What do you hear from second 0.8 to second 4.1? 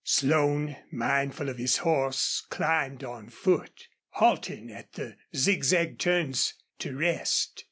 mindful of his horse, climbed on foot,